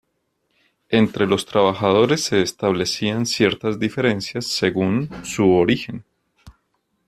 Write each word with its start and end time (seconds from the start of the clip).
Entre 0.89 1.27
los 1.27 1.45
trabajadores 1.45 2.23
se 2.23 2.41
establecían 2.41 3.27
ciertas 3.27 3.77
diferencias 3.77 4.47
según 4.47 5.07
su 5.23 5.51
origen. 5.51 6.03